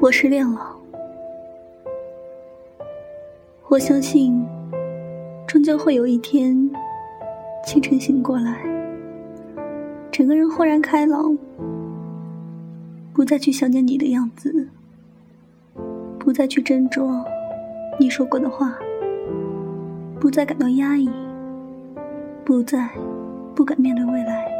[0.00, 0.74] 我失恋了。
[3.68, 4.42] 我相信，
[5.46, 6.70] 终究会有一天，
[7.66, 8.62] 清晨醒过来，
[10.10, 11.36] 整个人豁然开朗，
[13.12, 14.68] 不再去想念你的样子，
[16.18, 17.22] 不再去斟酌
[17.98, 18.74] 你说过的话，
[20.18, 21.10] 不再感到压抑，
[22.42, 22.88] 不再
[23.54, 24.50] 不敢面对未来，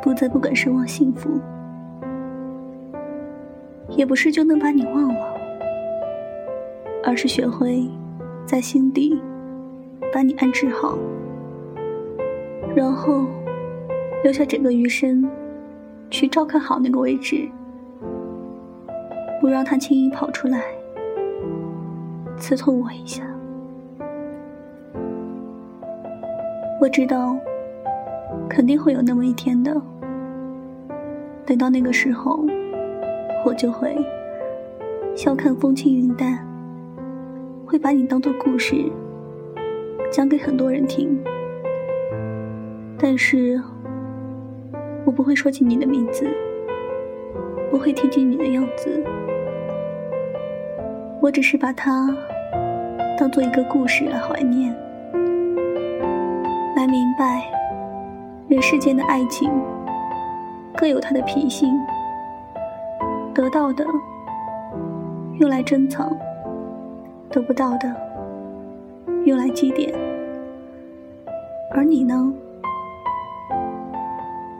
[0.00, 1.28] 不再不敢奢望幸福，
[3.96, 5.36] 也不是就能把你忘了。
[7.02, 7.88] 而是学会
[8.44, 9.20] 在心底
[10.12, 10.98] 把你安置好，
[12.76, 13.26] 然后
[14.22, 15.28] 留下整个余生
[16.10, 17.48] 去照看好那个位置，
[19.40, 20.62] 不让他轻易跑出来
[22.36, 23.22] 刺痛我一下。
[26.80, 27.36] 我知道
[28.48, 29.74] 肯定会有那么一天的，
[31.46, 32.44] 等到那个时候，
[33.44, 33.96] 我就会
[35.16, 36.46] 笑看风轻云淡。
[37.66, 38.74] 会把你当做故事
[40.10, 41.16] 讲给很多人听，
[42.98, 43.62] 但是
[45.04, 46.26] 我不会说起你的名字，
[47.70, 49.00] 不会提起你的样子，
[51.22, 52.12] 我只是把它
[53.16, 54.74] 当做一个故事来怀念，
[56.74, 57.44] 来明白
[58.48, 59.48] 人世间的爱情
[60.76, 61.72] 各有它的脾性，
[63.34, 63.86] 得到的
[65.38, 66.10] 用来珍藏。
[67.32, 67.94] 得不到的，
[69.24, 69.94] 用来祭奠。
[71.70, 72.34] 而你呢？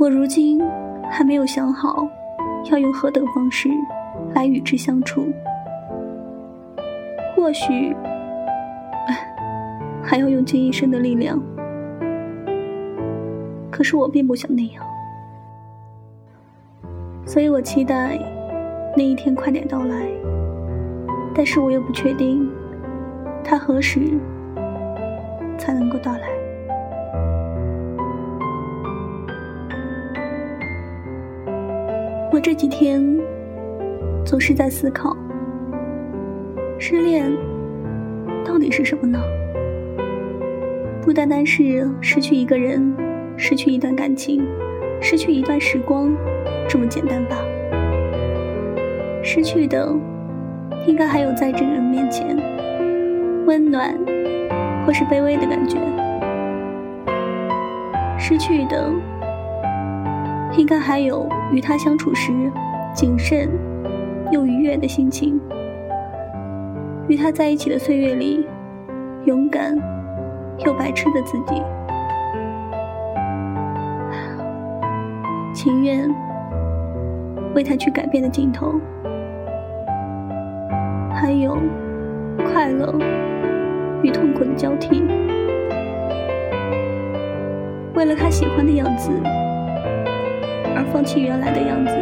[0.00, 0.62] 我如今
[1.10, 2.08] 还没有想好，
[2.70, 3.68] 要用何等方式
[4.34, 5.30] 来与之相处。
[7.36, 7.94] 或许，
[10.02, 11.38] 还要用尽一生的力量。
[13.70, 14.82] 可是我并不想那样，
[17.26, 18.18] 所以我期待
[18.96, 20.08] 那一天快点到来。
[21.34, 22.48] 但是我又不确定，
[23.42, 24.00] 它何时
[25.58, 26.28] 才能够到来。
[32.32, 33.00] 我这几天
[34.24, 35.16] 总是在思考，
[36.78, 37.32] 失恋
[38.44, 39.20] 到底是什么呢？
[41.02, 42.94] 不单单是失去一个人、
[43.36, 44.44] 失去一段感情、
[45.00, 46.16] 失去一段时光
[46.68, 47.36] 这么简单吧？
[49.24, 49.92] 失去的。
[50.86, 52.36] 应该还有在这个人面前
[53.46, 53.94] 温暖
[54.84, 55.78] 或是卑微的感觉，
[58.18, 58.92] 失去的
[60.58, 62.32] 应该还有与他相处时
[62.92, 63.48] 谨慎
[64.30, 65.40] 又愉悦的心情，
[67.08, 68.46] 与他在一起的岁月里
[69.24, 69.74] 勇敢
[70.66, 71.62] 又白痴的自己，
[75.54, 76.14] 情愿
[77.54, 78.74] 为他去改变的镜头。
[81.14, 81.56] 还有
[82.44, 82.92] 快乐
[84.02, 85.02] 与痛苦的交替，
[87.94, 89.10] 为了他喜欢的样子
[90.74, 91.94] 而放弃原来的样子，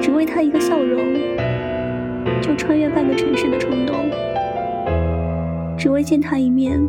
[0.00, 0.98] 只为他一个笑容
[2.40, 3.94] 就穿越半个城市的冲动，
[5.76, 6.80] 只为见他一面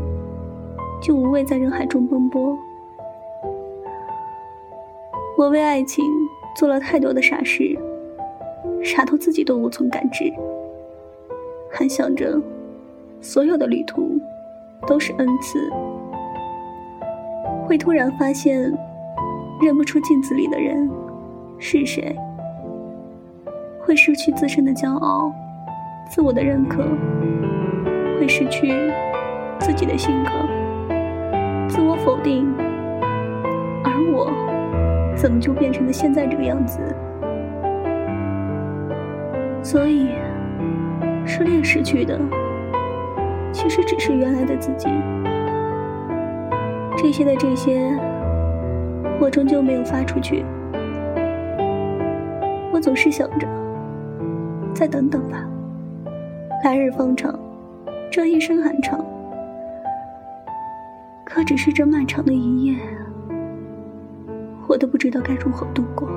[1.02, 2.58] 就无畏在人海中奔波。
[5.38, 6.06] 我为爱情
[6.56, 7.78] 做了太多的傻事，
[8.84, 10.24] 傻到自己都无从感知。
[11.72, 12.42] 还想着，
[13.22, 14.20] 所有的旅途
[14.88, 15.60] 都是恩赐。
[17.66, 18.60] 会突然发现，
[19.62, 20.90] 认不出镜子里的人
[21.60, 22.16] 是谁。
[23.80, 25.32] 会失去自身的骄傲，
[26.10, 26.84] 自我的认可。
[28.20, 28.92] 会失去
[29.60, 30.32] 自己的性格，
[31.70, 32.52] 自我否定。
[33.84, 34.32] 而我，
[35.16, 36.80] 怎么就变成了现在这个样子？
[39.64, 40.10] 所以。
[41.30, 42.20] 失恋失去的，
[43.52, 44.90] 其实只是原来的自己。
[46.98, 47.96] 这些的这些，
[49.22, 50.44] 我终究没有发出去。
[52.74, 53.48] 我总是想着，
[54.74, 55.48] 再等等吧，
[56.66, 57.40] 来日方长，
[58.12, 59.00] 这一生还长。
[61.24, 62.76] 可只是这漫长的一夜，
[64.68, 66.10] 我都不知道该如何度过。